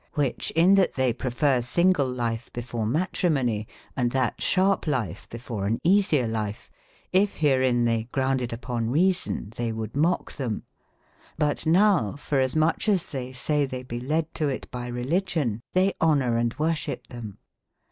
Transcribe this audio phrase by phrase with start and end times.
[0.15, 5.29] Cttbicb Sin tbat tbev pref erre single life be fore matrimony, and tbat sbarp life
[5.29, 6.71] be fore an easier life,
[7.13, 10.63] if berein tbey ground ed upon reason tbey would mock tbcm.
[11.37, 15.93] But now f orasmucb as tbey say tbey be led to it by religion, tbey
[15.99, 17.37] bonor and wor ship tbem.